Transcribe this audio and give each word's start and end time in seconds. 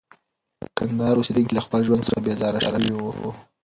د 0.61 0.63
کندهار 0.77 1.15
اوسېدونکي 1.17 1.53
له 1.55 1.61
خپل 1.65 1.79
ژوند 1.87 2.05
څخه 2.07 2.19
بېزاره 2.25 2.59
شوي 2.67 2.89
وو. 2.93 3.29